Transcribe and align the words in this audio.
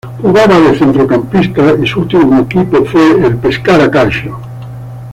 Jugaba 0.19 0.59
de 0.59 0.75
centrocampista 0.75 1.75
y 1.79 1.85
su 1.85 1.99
último 1.99 2.39
equipo 2.41 2.83
fue 2.85 3.23
el 3.23 3.37
Pescara 3.37 3.91
Calcio. 3.91 4.35